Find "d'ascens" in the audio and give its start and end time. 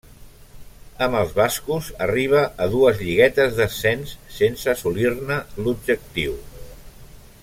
3.59-4.17